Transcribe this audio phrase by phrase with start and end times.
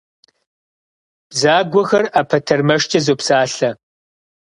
[1.29, 3.69] Бзагуэхэр ӏэпэтэрмэшкӏэ зопсалъэ.